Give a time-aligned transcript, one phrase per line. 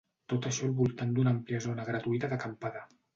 [0.31, 2.83] Tot això al voltant d’una àmplia zona gratuïta d’acampada.